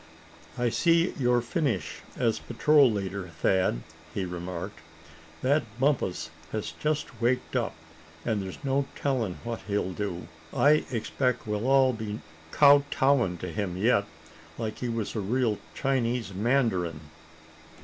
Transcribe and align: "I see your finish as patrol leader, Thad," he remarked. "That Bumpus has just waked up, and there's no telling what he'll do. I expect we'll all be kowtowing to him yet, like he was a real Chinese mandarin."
"I 0.57 0.69
see 0.69 1.13
your 1.19 1.41
finish 1.41 1.99
as 2.17 2.39
patrol 2.39 2.89
leader, 2.91 3.27
Thad," 3.39 3.83
he 4.15 4.25
remarked. 4.25 4.79
"That 5.43 5.61
Bumpus 5.79 6.31
has 6.51 6.71
just 6.79 7.21
waked 7.21 7.55
up, 7.55 7.75
and 8.25 8.41
there's 8.41 8.57
no 8.63 8.87
telling 8.95 9.35
what 9.43 9.61
he'll 9.67 9.93
do. 9.93 10.27
I 10.51 10.85
expect 10.89 11.45
we'll 11.45 11.67
all 11.67 11.93
be 11.93 12.19
kowtowing 12.51 13.37
to 13.41 13.51
him 13.51 13.77
yet, 13.77 14.05
like 14.57 14.79
he 14.79 14.89
was 14.89 15.15
a 15.15 15.19
real 15.19 15.59
Chinese 15.75 16.33
mandarin." 16.33 16.99